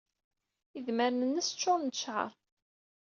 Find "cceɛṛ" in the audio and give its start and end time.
1.95-2.31